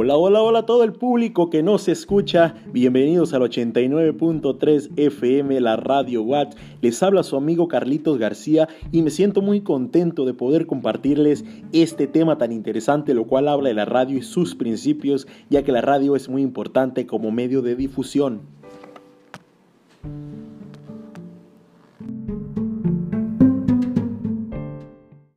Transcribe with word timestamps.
Hola, 0.00 0.16
hola, 0.16 0.42
hola 0.42 0.58
a 0.60 0.64
todo 0.64 0.84
el 0.84 0.92
público 0.92 1.50
que 1.50 1.64
nos 1.64 1.88
escucha. 1.88 2.54
Bienvenidos 2.72 3.34
al 3.34 3.42
89.3 3.42 4.90
FM, 4.96 5.60
la 5.60 5.74
Radio 5.74 6.22
Watt. 6.22 6.54
Les 6.80 7.02
habla 7.02 7.24
su 7.24 7.34
amigo 7.34 7.66
Carlitos 7.66 8.16
García 8.16 8.68
y 8.92 9.02
me 9.02 9.10
siento 9.10 9.42
muy 9.42 9.60
contento 9.60 10.24
de 10.24 10.34
poder 10.34 10.68
compartirles 10.68 11.44
este 11.72 12.06
tema 12.06 12.38
tan 12.38 12.52
interesante, 12.52 13.12
lo 13.12 13.24
cual 13.24 13.48
habla 13.48 13.70
de 13.70 13.74
la 13.74 13.86
radio 13.86 14.16
y 14.16 14.22
sus 14.22 14.54
principios, 14.54 15.26
ya 15.50 15.64
que 15.64 15.72
la 15.72 15.80
radio 15.80 16.14
es 16.14 16.28
muy 16.28 16.42
importante 16.42 17.04
como 17.04 17.32
medio 17.32 17.60
de 17.60 17.74
difusión. 17.74 18.42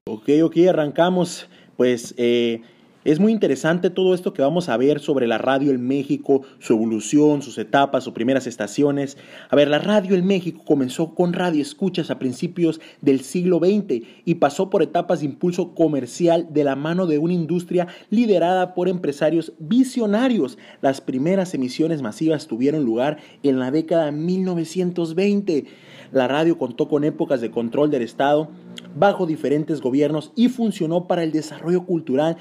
Ok, 0.05 0.30
ok, 0.43 0.57
arrancamos. 0.70 1.48
Pues 1.77 2.13
eh, 2.17 2.62
es 3.03 3.19
muy 3.19 3.31
interesante 3.31 3.89
todo 3.89 4.13
esto 4.13 4.33
que 4.33 4.43
vamos 4.43 4.69
a 4.69 4.77
ver 4.77 4.99
sobre 4.99 5.25
la 5.25 5.39
radio 5.39 5.71
en 5.71 5.87
México, 5.87 6.43
su 6.59 6.73
evolución, 6.73 7.41
sus 7.41 7.57
etapas, 7.57 8.03
sus 8.03 8.13
primeras 8.13 8.45
estaciones. 8.45 9.17
A 9.49 9.55
ver, 9.55 9.69
la 9.69 9.79
radio 9.79 10.15
en 10.15 10.27
México 10.27 10.61
comenzó 10.63 11.15
con 11.15 11.33
radio 11.33 11.61
escuchas 11.61 12.11
a 12.11 12.19
principios 12.19 12.79
del 13.01 13.21
siglo 13.21 13.57
XX 13.57 14.05
y 14.23 14.35
pasó 14.35 14.69
por 14.69 14.83
etapas 14.83 15.21
de 15.21 15.25
impulso 15.25 15.73
comercial 15.73 16.47
de 16.51 16.63
la 16.63 16.75
mano 16.75 17.07
de 17.07 17.17
una 17.17 17.33
industria 17.33 17.87
liderada 18.11 18.75
por 18.75 18.87
empresarios 18.87 19.53
visionarios. 19.57 20.59
Las 20.81 21.02
primeras 21.02 21.55
emisiones 21.55 22.03
masivas 22.03 22.45
tuvieron 22.45 22.85
lugar 22.85 23.17
en 23.41 23.57
la 23.57 23.71
década 23.71 24.05
de 24.05 24.11
1920. 24.11 25.65
La 26.11 26.27
radio 26.27 26.57
contó 26.57 26.88
con 26.88 27.03
épocas 27.03 27.41
de 27.41 27.49
control 27.49 27.89
del 27.89 28.03
Estado 28.03 28.49
bajo 28.95 29.25
diferentes 29.25 29.81
gobiernos 29.81 30.31
y 30.35 30.49
funcionó 30.49 31.07
para 31.07 31.23
el 31.23 31.31
desarrollo 31.31 31.86
cultural 31.86 32.38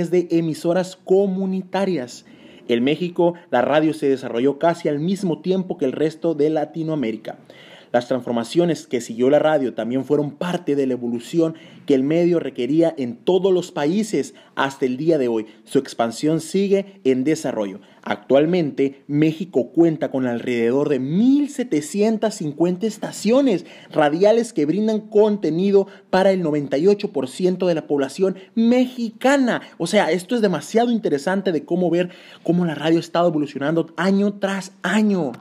desde 0.00 0.28
emisoras 0.38 0.96
comunitarias. 1.04 2.24
En 2.68 2.82
México, 2.82 3.34
la 3.50 3.60
radio 3.60 3.92
se 3.92 4.08
desarrolló 4.08 4.58
casi 4.58 4.88
al 4.88 4.98
mismo 4.98 5.42
tiempo 5.42 5.76
que 5.76 5.84
el 5.84 5.92
resto 5.92 6.34
de 6.34 6.48
Latinoamérica. 6.48 7.38
Las 7.92 8.06
transformaciones 8.06 8.86
que 8.86 9.00
siguió 9.00 9.30
la 9.30 9.40
radio 9.40 9.74
también 9.74 10.04
fueron 10.04 10.30
parte 10.30 10.76
de 10.76 10.86
la 10.86 10.92
evolución 10.92 11.54
que 11.86 11.94
el 11.94 12.04
medio 12.04 12.38
requería 12.38 12.94
en 12.96 13.16
todos 13.16 13.52
los 13.52 13.72
países 13.72 14.34
hasta 14.54 14.86
el 14.86 14.96
día 14.96 15.18
de 15.18 15.26
hoy. 15.26 15.46
Su 15.64 15.78
expansión 15.80 16.40
sigue 16.40 17.00
en 17.02 17.24
desarrollo. 17.24 17.80
Actualmente, 18.02 19.02
México 19.08 19.72
cuenta 19.72 20.10
con 20.10 20.26
alrededor 20.26 20.88
de 20.88 21.00
1.750 21.00 22.84
estaciones 22.84 23.66
radiales 23.90 24.52
que 24.52 24.66
brindan 24.66 25.00
contenido 25.00 25.88
para 26.10 26.30
el 26.30 26.44
98% 26.44 27.66
de 27.66 27.74
la 27.74 27.88
población 27.88 28.36
mexicana. 28.54 29.62
O 29.78 29.88
sea, 29.88 30.12
esto 30.12 30.36
es 30.36 30.42
demasiado 30.42 30.92
interesante 30.92 31.50
de 31.50 31.64
cómo 31.64 31.90
ver 31.90 32.10
cómo 32.44 32.64
la 32.64 32.76
radio 32.76 32.98
ha 32.98 33.00
estado 33.00 33.28
evolucionando 33.28 33.92
año 33.96 34.34
tras 34.34 34.72
año 34.82 35.32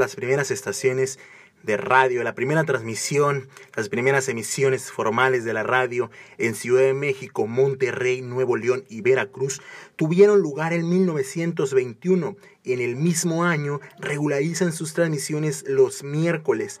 las 0.00 0.16
primeras 0.16 0.50
estaciones 0.50 1.20
de 1.62 1.76
radio, 1.76 2.24
la 2.24 2.34
primera 2.34 2.64
transmisión, 2.64 3.48
las 3.76 3.88
primeras 3.88 4.28
emisiones 4.28 4.90
formales 4.90 5.44
de 5.44 5.52
la 5.52 5.62
radio 5.62 6.10
en 6.36 6.56
Ciudad 6.56 6.82
de 6.82 6.94
México, 6.94 7.46
Monterrey, 7.46 8.20
Nuevo 8.20 8.56
León 8.56 8.84
y 8.88 9.02
Veracruz 9.02 9.62
tuvieron 9.94 10.40
lugar 10.40 10.72
en 10.72 10.88
1921. 10.88 12.36
En 12.64 12.80
el 12.80 12.96
mismo 12.96 13.44
año 13.44 13.80
regularizan 14.00 14.72
sus 14.72 14.94
transmisiones 14.94 15.64
los 15.68 16.02
miércoles. 16.02 16.80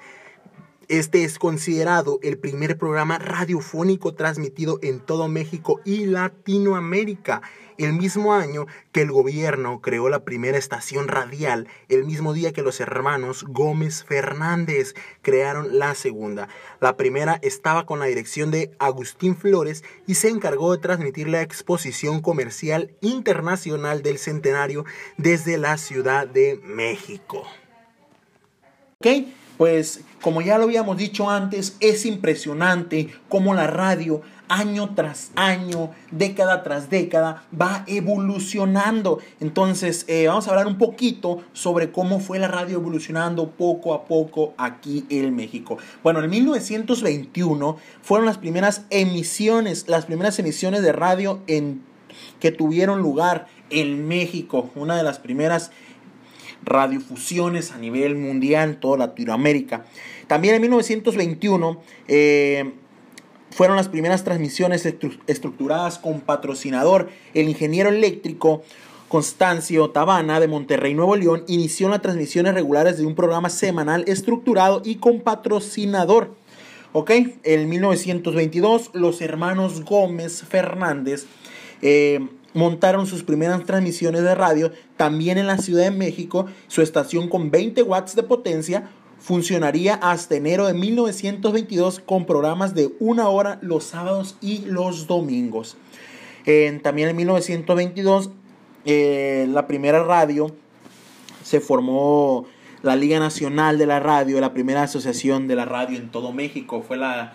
Este 0.88 1.24
es 1.24 1.38
considerado 1.38 2.18
el 2.22 2.38
primer 2.38 2.76
programa 2.76 3.18
radiofónico 3.18 4.14
transmitido 4.14 4.78
en 4.82 5.00
todo 5.00 5.28
México 5.28 5.80
y 5.84 6.06
Latinoamérica 6.06 7.42
el 7.78 7.92
mismo 7.92 8.34
año 8.34 8.66
que 8.92 9.02
el 9.02 9.10
gobierno 9.10 9.80
creó 9.80 10.08
la 10.08 10.24
primera 10.24 10.58
estación 10.58 11.08
radial, 11.08 11.68
el 11.88 12.04
mismo 12.04 12.32
día 12.32 12.52
que 12.52 12.62
los 12.62 12.80
hermanos 12.80 13.44
Gómez 13.48 14.04
Fernández 14.04 14.94
crearon 15.22 15.78
la 15.78 15.94
segunda. 15.94 16.48
La 16.80 16.96
primera 16.96 17.38
estaba 17.42 17.86
con 17.86 17.98
la 17.98 18.06
dirección 18.06 18.50
de 18.50 18.70
Agustín 18.78 19.36
Flores 19.36 19.82
y 20.06 20.14
se 20.14 20.28
encargó 20.28 20.72
de 20.72 20.82
transmitir 20.82 21.28
la 21.28 21.42
exposición 21.42 22.20
comercial 22.20 22.94
internacional 23.00 24.02
del 24.02 24.18
centenario 24.18 24.84
desde 25.16 25.58
la 25.58 25.76
Ciudad 25.78 26.26
de 26.26 26.60
México. 26.62 27.44
¿Ok? 28.98 29.26
Pues 29.56 30.00
como 30.20 30.40
ya 30.42 30.58
lo 30.58 30.64
habíamos 30.64 30.96
dicho 30.96 31.30
antes, 31.30 31.76
es 31.80 32.06
impresionante 32.06 33.08
cómo 33.28 33.54
la 33.54 33.66
radio 33.66 34.22
año 34.48 34.94
tras 34.94 35.30
año, 35.36 35.90
década 36.10 36.62
tras 36.62 36.90
década, 36.90 37.44
va 37.60 37.84
evolucionando. 37.86 39.18
Entonces, 39.40 40.04
eh, 40.08 40.26
vamos 40.26 40.46
a 40.46 40.50
hablar 40.50 40.66
un 40.66 40.78
poquito 40.78 41.42
sobre 41.52 41.90
cómo 41.92 42.20
fue 42.20 42.38
la 42.38 42.48
radio 42.48 42.78
evolucionando 42.78 43.50
poco 43.50 43.94
a 43.94 44.04
poco 44.04 44.54
aquí 44.56 45.06
en 45.08 45.34
México. 45.34 45.78
Bueno, 46.02 46.22
en 46.22 46.30
1921 46.30 47.76
fueron 48.02 48.26
las 48.26 48.38
primeras 48.38 48.82
emisiones, 48.90 49.88
las 49.88 50.06
primeras 50.06 50.38
emisiones 50.38 50.82
de 50.82 50.92
radio 50.92 51.40
en, 51.46 51.82
que 52.40 52.50
tuvieron 52.50 53.00
lugar 53.00 53.46
en 53.70 54.06
México, 54.06 54.70
una 54.74 54.96
de 54.96 55.02
las 55.02 55.18
primeras 55.18 55.70
radiofusiones 56.64 57.72
a 57.72 57.78
nivel 57.78 58.16
mundial 58.16 58.78
toda 58.80 58.98
Latinoamérica. 58.98 59.84
También 60.26 60.54
en 60.54 60.62
1921 60.62 61.82
eh, 62.08 62.72
fueron 63.50 63.76
las 63.76 63.88
primeras 63.88 64.24
transmisiones 64.24 64.86
estructuradas 65.26 65.98
con 65.98 66.20
patrocinador. 66.20 67.10
El 67.34 67.48
ingeniero 67.48 67.90
eléctrico 67.90 68.62
Constancio 69.08 69.90
Tabana 69.90 70.40
de 70.40 70.48
Monterrey, 70.48 70.94
Nuevo 70.94 71.14
León, 71.14 71.44
inició 71.46 71.88
las 71.88 72.02
transmisiones 72.02 72.54
regulares 72.54 72.98
de 72.98 73.06
un 73.06 73.14
programa 73.14 73.48
semanal 73.48 74.04
estructurado 74.08 74.82
y 74.84 74.96
con 74.96 75.20
patrocinador. 75.20 76.34
En 77.42 77.68
1922, 77.68 78.90
los 78.92 79.20
hermanos 79.20 79.84
Gómez 79.84 80.42
Fernández 80.42 81.26
eh, 81.82 82.26
montaron 82.54 83.06
sus 83.06 83.22
primeras 83.22 83.64
transmisiones 83.64 84.22
de 84.22 84.34
radio 84.34 84.72
también 84.96 85.36
en 85.36 85.46
la 85.46 85.58
Ciudad 85.58 85.84
de 85.84 85.90
México, 85.90 86.46
su 86.68 86.80
estación 86.80 87.28
con 87.28 87.50
20 87.50 87.82
watts 87.82 88.16
de 88.16 88.22
potencia 88.22 88.88
funcionaría 89.18 89.94
hasta 89.94 90.36
enero 90.36 90.66
de 90.66 90.74
1922 90.74 92.00
con 92.00 92.26
programas 92.26 92.74
de 92.74 92.92
una 93.00 93.28
hora 93.28 93.58
los 93.62 93.84
sábados 93.84 94.36
y 94.40 94.64
los 94.66 95.06
domingos. 95.06 95.76
también 96.82 97.08
en 97.08 97.16
1922 97.16 98.30
eh, 98.84 99.46
la 99.48 99.66
primera 99.66 100.04
radio 100.04 100.54
se 101.42 101.60
formó 101.60 102.46
la 102.82 102.96
Liga 102.96 103.18
Nacional 103.18 103.78
de 103.78 103.86
la 103.86 103.98
Radio, 103.98 104.40
la 104.40 104.52
primera 104.52 104.82
asociación 104.82 105.48
de 105.48 105.56
la 105.56 105.64
radio 105.64 105.96
en 105.96 106.10
todo 106.10 106.32
México. 106.32 106.82
Fue 106.86 106.98
la, 106.98 107.32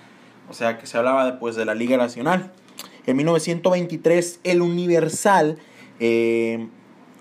o 0.47 0.53
sea, 0.53 0.77
que 0.77 0.85
se 0.85 0.95
hablaba 0.95 1.25
después 1.25 1.55
de 1.55 1.65
la 1.65 1.73
Liga 1.73 1.97
Nacional. 1.97 2.51
En 3.05 3.17
1923 3.17 4.39
el 4.43 4.61
Universal 4.61 5.57
eh, 5.99 6.67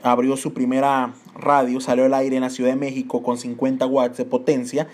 abrió 0.03 0.37
su 0.37 0.53
primera 0.53 1.15
radio, 1.35 1.81
salió 1.81 2.05
al 2.05 2.15
aire 2.15 2.37
en 2.37 2.43
la 2.43 2.51
Ciudad 2.51 2.71
de 2.71 2.77
México 2.77 3.23
con 3.23 3.39
50 3.39 3.87
watts 3.87 4.19
de 4.19 4.25
potencia, 4.25 4.89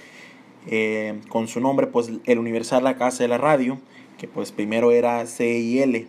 eh, 0.67 1.21
con 1.29 1.49
su 1.49 1.61
nombre, 1.61 1.87
pues 1.87 2.11
el 2.25 2.39
Universal 2.39 2.85
La 2.85 2.97
Casa 2.97 3.23
de 3.23 3.29
la 3.29 3.39
Radio, 3.39 3.79
que 4.19 4.29
pues 4.29 4.53
primero 4.53 4.93
era 4.93 5.27
CIL. 5.27 6.09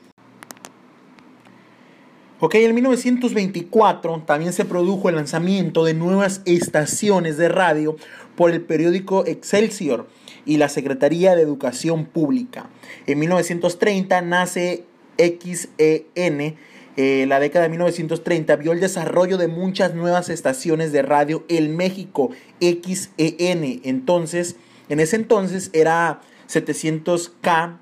Ok, 2.39 2.55
en 2.55 2.75
1924 2.75 4.23
también 4.25 4.51
se 4.51 4.65
produjo 4.65 5.07
el 5.07 5.15
lanzamiento 5.15 5.85
de 5.85 5.93
nuevas 5.93 6.41
estaciones 6.45 7.37
de 7.37 7.47
radio 7.47 7.95
por 8.35 8.51
el 8.51 8.61
periódico 8.61 9.25
Excelsior 9.25 10.07
y 10.45 10.57
la 10.57 10.67
Secretaría 10.67 11.35
de 11.35 11.41
Educación 11.41 12.05
Pública. 12.05 12.69
En 13.07 13.19
1930 13.19 14.21
nace 14.21 14.83
XEN 15.17 16.55
eh, 16.97 17.25
la 17.27 17.39
década 17.39 17.63
de 17.63 17.69
1930 17.69 18.55
vio 18.55 18.71
el 18.71 18.79
desarrollo 18.79 19.37
de 19.37 19.47
muchas 19.47 19.95
nuevas 19.95 20.29
estaciones 20.29 20.91
de 20.91 21.01
radio 21.01 21.43
en 21.49 21.75
México, 21.75 22.31
XEN. 22.61 23.81
Entonces, 23.83 24.55
en 24.87 24.99
ese 25.01 25.17
entonces 25.17 25.69
era 25.73 26.21
700K 26.49 27.77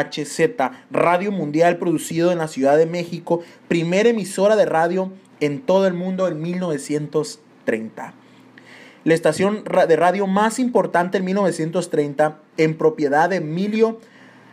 HZ, 0.00 0.40
Radio 0.90 1.32
Mundial 1.32 1.78
producido 1.78 2.32
en 2.32 2.38
la 2.38 2.48
Ciudad 2.48 2.76
de 2.76 2.86
México, 2.86 3.42
primera 3.68 4.08
emisora 4.08 4.56
de 4.56 4.66
radio 4.66 5.12
en 5.40 5.60
todo 5.60 5.86
el 5.86 5.94
mundo 5.94 6.28
en 6.28 6.40
1930. 6.40 8.14
La 9.04 9.14
estación 9.14 9.62
de 9.64 9.96
radio 9.96 10.26
más 10.26 10.58
importante 10.58 11.18
en 11.18 11.24
1930, 11.24 12.38
en 12.56 12.76
propiedad 12.76 13.30
de 13.30 13.36
Emilio 13.36 14.00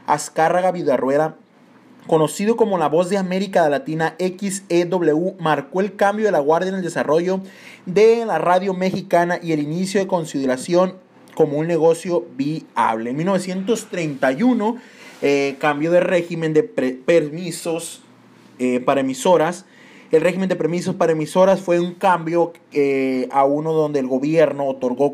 Azcárraga 0.05 0.71
Vidarruera, 0.71 1.37
conocido 2.07 2.55
como 2.55 2.77
la 2.77 2.87
voz 2.87 3.09
de 3.09 3.17
América 3.17 3.67
Latina 3.69 4.15
XEW, 4.19 5.35
marcó 5.39 5.81
el 5.81 5.95
cambio 5.95 6.25
de 6.25 6.31
la 6.31 6.39
guardia 6.39 6.69
en 6.69 6.75
el 6.75 6.81
desarrollo 6.83 7.39
de 7.85 8.25
la 8.25 8.37
radio 8.37 8.73
mexicana 8.73 9.39
y 9.41 9.53
el 9.53 9.59
inicio 9.59 9.99
de 9.99 10.07
consideración 10.07 10.95
como 11.33 11.57
un 11.57 11.67
negocio 11.67 12.25
viable. 12.35 13.09
En 13.09 13.17
1931 13.17 14.77
eh, 15.25 15.55
cambio 15.57 15.89
de 15.89 16.01
régimen 16.01 16.53
de 16.53 16.63
permisos 16.63 18.01
eh, 18.59 18.81
para 18.81 18.99
emisoras. 18.99 19.65
El 20.11 20.19
régimen 20.19 20.49
de 20.49 20.57
permisos 20.57 20.95
para 20.95 21.13
emisoras 21.13 21.61
fue 21.61 21.79
un 21.79 21.93
cambio 21.93 22.51
eh, 22.73 23.29
a 23.31 23.45
uno 23.45 23.71
donde 23.71 24.01
el 24.01 24.07
gobierno 24.07 24.67
otorgó 24.67 25.13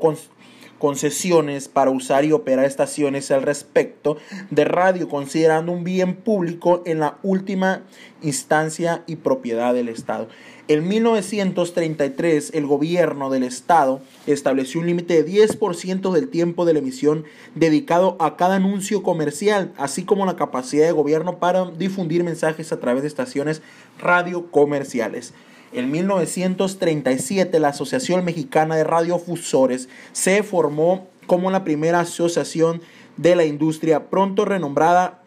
concesiones 0.80 1.68
para 1.68 1.92
usar 1.92 2.26
y 2.26 2.32
operar 2.32 2.66
estaciones 2.66 3.30
al 3.30 3.44
respecto 3.44 4.18
de 4.50 4.66
radio, 4.66 5.08
considerando 5.08 5.72
un 5.72 5.84
bien 5.84 6.16
público 6.16 6.82
en 6.86 7.00
la 7.00 7.20
última 7.22 7.84
instancia 8.24 9.04
y 9.06 9.18
propiedad 9.18 9.74
del 9.74 9.90
Estado. 9.90 10.28
En 10.70 10.88
1933, 10.88 12.52
el 12.54 12.68
gobierno 12.68 13.32
del 13.32 13.44
Estado 13.44 14.02
estableció 14.28 14.80
un 14.80 14.88
límite 14.88 15.24
de 15.24 15.48
10% 15.48 16.12
del 16.12 16.30
tiempo 16.30 16.64
de 16.64 16.74
la 16.74 16.80
emisión 16.80 17.26
dedicado 17.56 18.16
a 18.20 18.38
cada 18.38 18.56
anuncio 18.56 19.02
comercial, 19.02 19.74
así 19.78 20.06
como 20.06 20.28
la 20.28 20.36
capacidad 20.36 20.86
de 20.86 20.92
gobierno 20.92 21.40
para 21.40 21.72
difundir 21.72 22.24
mensajes 22.24 22.72
a 22.72 22.80
través 22.80 23.02
de 23.02 23.08
estaciones 23.08 23.64
radio 24.00 24.52
comerciales. 24.52 25.34
En 25.72 25.92
1937 25.92 27.60
la 27.60 27.70
Asociación 27.70 28.26
Mexicana 28.26 28.76
de 28.76 28.84
Radiofusores 28.84 29.88
se 30.14 30.42
formó 30.44 31.08
como 31.28 31.52
la 31.52 31.64
primera 31.64 32.00
asociación 32.00 32.82
de 33.18 33.36
la 33.36 33.46
industria, 33.46 34.10
pronto 34.10 34.46
renombrada 34.46 35.22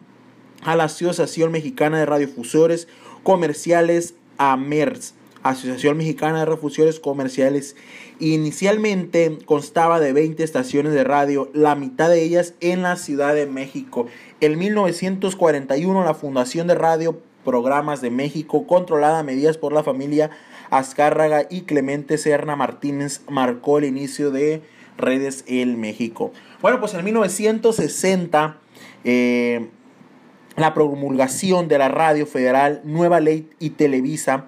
a 0.63 0.75
la 0.75 0.85
Asociación 0.85 1.51
Mexicana 1.51 1.99
de 1.99 2.05
Radiofusores 2.05 2.87
Comerciales 3.23 4.15
AMERS. 4.37 5.13
Asociación 5.43 5.97
Mexicana 5.97 6.39
de 6.39 6.45
Radiofusores 6.45 6.99
Comerciales. 6.99 7.75
Inicialmente 8.19 9.37
constaba 9.45 9.99
de 9.99 10.13
20 10.13 10.43
estaciones 10.43 10.93
de 10.93 11.03
radio, 11.03 11.49
la 11.53 11.75
mitad 11.75 12.09
de 12.09 12.23
ellas 12.23 12.53
en 12.61 12.81
la 12.81 12.95
Ciudad 12.95 13.35
de 13.35 13.45
México. 13.45 14.07
En 14.39 14.57
1941 14.57 16.03
la 16.03 16.13
Fundación 16.13 16.67
de 16.67 16.75
Radio 16.75 17.21
Programas 17.43 18.01
de 18.01 18.09
México, 18.09 18.67
controlada 18.67 19.19
a 19.19 19.23
medidas 19.23 19.57
por 19.57 19.73
la 19.73 19.83
familia 19.83 20.29
Azcárraga 20.69 21.45
y 21.49 21.61
Clemente 21.61 22.17
Serna 22.17 22.55
Martínez, 22.55 23.21
marcó 23.29 23.77
el 23.77 23.85
inicio 23.85 24.31
de 24.31 24.61
Redes 24.97 25.43
El 25.47 25.77
México. 25.77 26.31
Bueno, 26.61 26.79
pues 26.79 26.93
en 26.93 27.03
1960, 27.03 28.57
eh, 29.03 29.67
la 30.55 30.73
promulgación 30.73 31.67
de 31.67 31.77
la 31.77 31.89
Radio 31.89 32.25
Federal, 32.25 32.81
Nueva 32.83 33.19
Ley 33.19 33.49
y 33.59 33.71
Televisa, 33.71 34.47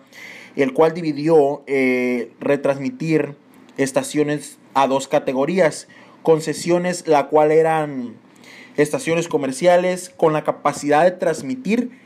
el 0.56 0.74
cual 0.74 0.94
dividió 0.94 1.64
eh, 1.68 2.32
retransmitir 2.40 3.36
estaciones 3.78 4.58
a 4.74 4.88
dos 4.88 5.08
categorías, 5.08 5.88
concesiones, 6.24 7.08
la 7.08 7.28
cual 7.28 7.52
eran 7.52 8.16
estaciones 8.78 9.28
comerciales 9.28 10.10
con 10.10 10.34
la 10.34 10.44
capacidad 10.44 11.04
de 11.04 11.12
transmitir 11.12 12.05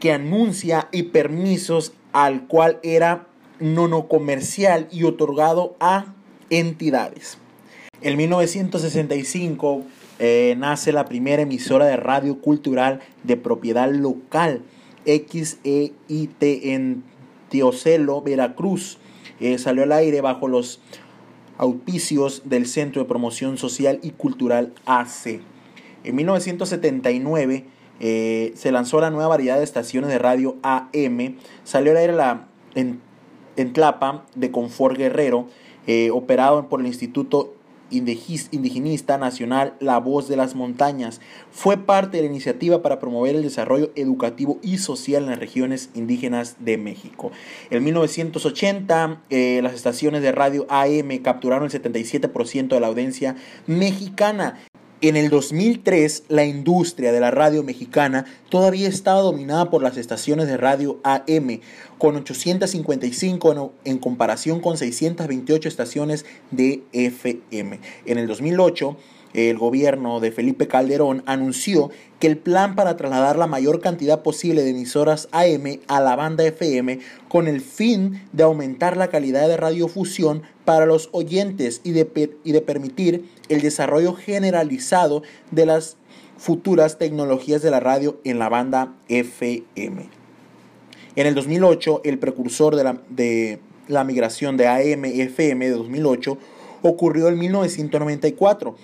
que 0.00 0.12
anuncia 0.12 0.88
y 0.90 1.04
permisos 1.04 1.92
al 2.12 2.46
cual 2.48 2.80
era 2.82 3.28
no 3.60 4.08
comercial 4.08 4.88
y 4.90 5.04
otorgado 5.04 5.76
a 5.78 6.14
entidades. 6.48 7.38
En 8.00 8.16
1965 8.16 9.82
eh, 10.18 10.54
nace 10.58 10.92
la 10.92 11.04
primera 11.04 11.42
emisora 11.42 11.84
de 11.84 11.96
radio 11.96 12.40
cultural 12.40 13.00
de 13.22 13.36
propiedad 13.36 13.90
local, 13.90 14.62
XEIT 15.04 16.42
en 16.42 17.04
Teocelo, 17.50 18.22
Veracruz. 18.22 18.98
Eh, 19.38 19.58
salió 19.58 19.82
al 19.82 19.92
aire 19.92 20.22
bajo 20.22 20.48
los 20.48 20.80
auspicios 21.58 22.42
del 22.46 22.66
Centro 22.66 23.02
de 23.02 23.08
Promoción 23.08 23.58
Social 23.58 24.00
y 24.02 24.10
Cultural 24.10 24.72
AC. 24.86 25.40
En 26.04 26.16
1979 26.16 27.66
eh, 28.00 28.52
se 28.56 28.72
lanzó 28.72 29.00
la 29.00 29.10
nueva 29.10 29.28
variedad 29.28 29.58
de 29.58 29.64
estaciones 29.64 30.10
de 30.10 30.18
radio 30.18 30.56
AM. 30.62 31.36
Salió 31.64 31.92
al 31.92 31.98
aire 31.98 32.12
la, 32.14 32.48
en, 32.74 33.00
Tlapa 33.72 34.24
de 34.34 34.50
Confort 34.50 34.96
Guerrero, 34.96 35.46
eh, 35.86 36.10
operado 36.10 36.68
por 36.68 36.80
el 36.80 36.86
Instituto 36.86 37.54
Indigenista 37.90 39.18
Nacional 39.18 39.74
La 39.80 39.98
Voz 39.98 40.28
de 40.28 40.36
las 40.36 40.54
Montañas. 40.54 41.20
Fue 41.50 41.76
parte 41.76 42.16
de 42.16 42.22
la 42.22 42.30
iniciativa 42.30 42.82
para 42.82 42.98
promover 42.98 43.34
el 43.34 43.42
desarrollo 43.42 43.90
educativo 43.96 44.58
y 44.62 44.78
social 44.78 45.24
en 45.24 45.30
las 45.30 45.38
regiones 45.38 45.90
indígenas 45.94 46.56
de 46.60 46.78
México. 46.78 47.32
En 47.70 47.84
1980, 47.84 49.22
eh, 49.30 49.60
las 49.62 49.74
estaciones 49.74 50.22
de 50.22 50.32
radio 50.32 50.66
AM 50.68 51.18
capturaron 51.22 51.64
el 51.64 51.70
77% 51.70 52.68
de 52.68 52.80
la 52.80 52.86
audiencia 52.86 53.36
mexicana 53.66 54.58
en 55.02 55.16
el 55.16 55.30
2003, 55.30 56.24
la 56.28 56.44
industria 56.44 57.10
de 57.10 57.20
la 57.20 57.30
radio 57.30 57.62
mexicana 57.62 58.26
todavía 58.50 58.86
estaba 58.86 59.20
dominada 59.20 59.70
por 59.70 59.82
las 59.82 59.96
estaciones 59.96 60.46
de 60.46 60.58
radio 60.58 61.00
AM, 61.04 61.60
con 61.96 62.16
855 62.16 63.72
en 63.84 63.98
comparación 63.98 64.60
con 64.60 64.76
628 64.76 65.68
estaciones 65.68 66.26
de 66.50 66.82
FM. 66.92 67.80
En 68.04 68.18
el 68.18 68.26
2008, 68.26 68.96
el 69.34 69.58
gobierno 69.58 70.20
de 70.20 70.32
Felipe 70.32 70.66
Calderón 70.66 71.22
anunció 71.26 71.90
que 72.18 72.26
el 72.26 72.36
plan 72.36 72.74
para 72.74 72.96
trasladar 72.96 73.38
la 73.38 73.46
mayor 73.46 73.80
cantidad 73.80 74.22
posible 74.22 74.62
de 74.62 74.70
emisoras 74.70 75.28
AM 75.32 75.80
a 75.86 76.00
la 76.00 76.16
banda 76.16 76.44
FM 76.44 76.98
con 77.28 77.46
el 77.46 77.60
fin 77.60 78.22
de 78.32 78.42
aumentar 78.42 78.96
la 78.96 79.08
calidad 79.08 79.48
de 79.48 79.56
radiofusión 79.56 80.42
para 80.64 80.86
los 80.86 81.08
oyentes 81.12 81.80
y 81.84 81.92
de, 81.92 82.36
y 82.44 82.52
de 82.52 82.60
permitir 82.60 83.24
el 83.48 83.60
desarrollo 83.60 84.14
generalizado 84.14 85.22
de 85.50 85.66
las 85.66 85.96
futuras 86.36 86.98
tecnologías 86.98 87.62
de 87.62 87.70
la 87.70 87.80
radio 87.80 88.18
en 88.24 88.38
la 88.38 88.48
banda 88.48 88.94
FM. 89.08 90.08
En 91.16 91.26
el 91.26 91.34
2008, 91.34 92.02
el 92.04 92.18
precursor 92.18 92.76
de 92.76 92.84
la, 92.84 93.00
de 93.08 93.60
la 93.88 94.04
migración 94.04 94.56
de 94.56 94.66
AM-FM 94.68 95.66
de 95.66 95.72
2008 95.72 96.38
ocurrió 96.82 97.28
en 97.28 97.38
1994 97.38 98.76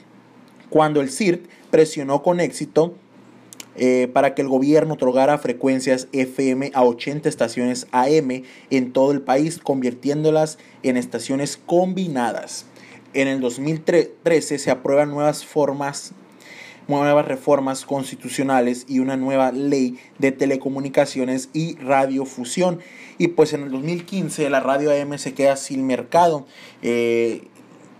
cuando 0.70 1.00
el 1.00 1.10
CIRT 1.10 1.46
presionó 1.70 2.22
con 2.22 2.40
éxito 2.40 2.94
eh, 3.76 4.08
para 4.12 4.34
que 4.34 4.42
el 4.42 4.48
gobierno 4.48 4.94
otorgara 4.94 5.36
frecuencias 5.36 6.08
FM 6.12 6.70
a 6.72 6.82
80 6.82 7.28
estaciones 7.28 7.86
AM 7.92 8.42
en 8.70 8.92
todo 8.92 9.12
el 9.12 9.20
país, 9.20 9.58
convirtiéndolas 9.58 10.58
en 10.82 10.96
estaciones 10.96 11.58
combinadas. 11.58 12.64
En 13.12 13.28
el 13.28 13.40
2013 13.40 14.58
se 14.58 14.70
aprueban 14.70 15.10
nuevas 15.10 15.44
formas 15.44 16.14
nuevas 16.88 17.26
reformas 17.26 17.84
constitucionales 17.84 18.84
y 18.88 19.00
una 19.00 19.16
nueva 19.16 19.52
ley 19.52 19.98
de 20.18 20.32
telecomunicaciones 20.32 21.48
y 21.52 21.76
radiofusión. 21.76 22.80
Y 23.18 23.28
pues 23.28 23.52
en 23.52 23.62
el 23.62 23.70
2015 23.70 24.48
la 24.50 24.60
radio 24.60 24.90
AM 24.90 25.18
se 25.18 25.34
queda 25.34 25.56
sin 25.56 25.86
mercado. 25.86 26.46
Eh, 26.82 27.48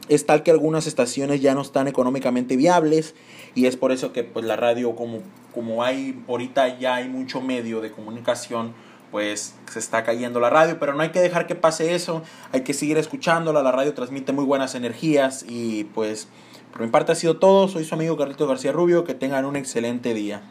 es 0.09 0.27
tal 0.27 0.43
que 0.43 0.51
algunas 0.51 0.87
estaciones 0.87 1.41
ya 1.41 1.55
no 1.55 1.63
están 1.63 1.89
económicamente 1.89 2.57
viables 2.57 3.15
y 3.55 3.67
es 3.67 3.77
por 3.77 3.93
eso 3.93 4.13
que 4.13 4.25
pues 4.25 4.45
la 4.45 4.57
radio 4.57 4.95
como, 4.95 5.21
como 5.55 5.83
hay 5.83 6.23
ahorita 6.29 6.79
ya 6.79 6.97
hay 6.97 7.09
mucho 7.09 7.41
medio 7.41 7.81
de 7.81 7.91
comunicación 7.91 8.75
pues 9.11 9.55
se 9.71 9.79
está 9.79 10.05
cayendo 10.05 10.41
la 10.41 10.51
radio, 10.51 10.79
pero 10.79 10.93
no 10.93 11.03
hay 11.03 11.11
que 11.11 11.21
dejar 11.21 11.47
que 11.47 11.55
pase 11.55 11.95
eso, 11.95 12.23
hay 12.53 12.63
que 12.63 12.75
seguir 12.75 12.99
escuchándola, 12.99 13.63
la 13.63 13.73
radio 13.73 13.95
transmite 13.95 14.33
muy 14.33 14.45
buenas 14.45 14.75
energías 14.75 15.45
y 15.49 15.85
pues 15.85 16.29
por 16.73 16.83
mi 16.83 16.89
parte 16.89 17.13
ha 17.13 17.15
sido 17.15 17.39
todo, 17.39 17.69
soy 17.69 17.85
su 17.85 17.95
amigo 17.95 18.17
Carlitos 18.17 18.49
García 18.49 18.73
Rubio, 18.73 19.05
que 19.05 19.15
tengan 19.15 19.45
un 19.47 19.57
excelente 19.57 20.13
día. 20.13 20.43